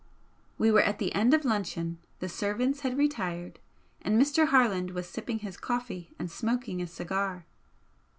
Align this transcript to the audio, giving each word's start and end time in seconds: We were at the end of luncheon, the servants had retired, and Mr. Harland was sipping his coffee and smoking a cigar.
We 0.57 0.71
were 0.71 0.81
at 0.81 0.97
the 0.97 1.13
end 1.13 1.31
of 1.35 1.45
luncheon, 1.45 1.99
the 2.21 2.27
servants 2.27 2.79
had 2.79 2.97
retired, 2.97 3.59
and 4.01 4.19
Mr. 4.19 4.47
Harland 4.47 4.89
was 4.95 5.07
sipping 5.07 5.37
his 5.37 5.57
coffee 5.57 6.09
and 6.17 6.31
smoking 6.31 6.81
a 6.81 6.87
cigar. 6.87 7.45